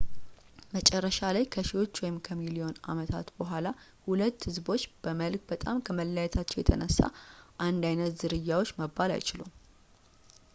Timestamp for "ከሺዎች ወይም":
1.53-2.15